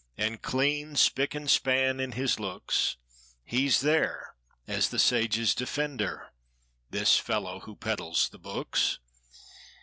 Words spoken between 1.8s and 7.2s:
in his looks; He's there, as the sage's defender— This